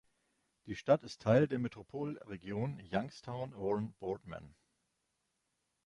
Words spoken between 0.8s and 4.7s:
ist Teil der Metropolregion Youngstown–Warren–Boardman.